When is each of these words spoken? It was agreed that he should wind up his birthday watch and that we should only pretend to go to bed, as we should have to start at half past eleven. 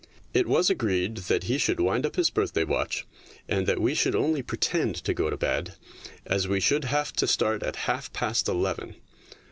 It 0.33 0.47
was 0.47 0.71
agreed 0.71 1.17
that 1.29 1.43
he 1.43 1.59
should 1.59 1.79
wind 1.79 2.07
up 2.07 2.15
his 2.15 2.31
birthday 2.31 2.63
watch 2.63 3.05
and 3.47 3.67
that 3.67 3.79
we 3.79 3.93
should 3.93 4.15
only 4.15 4.41
pretend 4.41 4.95
to 4.95 5.13
go 5.13 5.29
to 5.29 5.37
bed, 5.37 5.75
as 6.25 6.47
we 6.47 6.59
should 6.59 6.85
have 6.85 7.13
to 7.13 7.27
start 7.27 7.61
at 7.61 7.75
half 7.85 8.11
past 8.11 8.47
eleven. 8.47 8.95